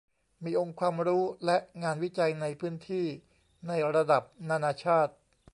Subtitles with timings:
[0.43, 3.05] มีองค์ความรู้และงานวิจัยในพื้นที่
[3.67, 5.13] ในระดับนานาชาติ